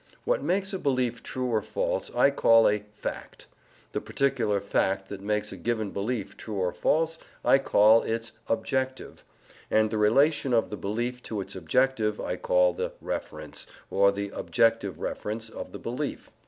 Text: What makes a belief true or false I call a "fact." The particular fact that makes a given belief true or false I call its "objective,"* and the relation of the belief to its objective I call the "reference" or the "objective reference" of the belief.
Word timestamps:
What 0.25 0.41
makes 0.41 0.73
a 0.73 0.79
belief 0.79 1.21
true 1.21 1.45
or 1.45 1.61
false 1.61 2.09
I 2.15 2.31
call 2.31 2.67
a 2.67 2.83
"fact." 2.95 3.45
The 3.91 4.01
particular 4.01 4.59
fact 4.59 5.09
that 5.09 5.21
makes 5.21 5.51
a 5.51 5.55
given 5.55 5.91
belief 5.91 6.35
true 6.35 6.55
or 6.55 6.71
false 6.73 7.19
I 7.45 7.59
call 7.59 8.01
its 8.01 8.31
"objective,"* 8.47 9.23
and 9.69 9.91
the 9.91 9.99
relation 9.99 10.55
of 10.55 10.71
the 10.71 10.75
belief 10.75 11.21
to 11.29 11.39
its 11.39 11.55
objective 11.55 12.19
I 12.19 12.35
call 12.37 12.73
the 12.73 12.93
"reference" 12.99 13.67
or 13.91 14.11
the 14.11 14.29
"objective 14.29 14.99
reference" 14.99 15.49
of 15.49 15.71
the 15.71 15.77
belief. 15.77 16.31